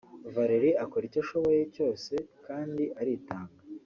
[0.35, 2.13] Valeria akora icyo ashoboye cyose
[2.45, 3.59] kandi aritanga